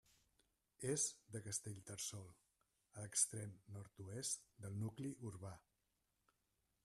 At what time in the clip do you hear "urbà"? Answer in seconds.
5.33-5.55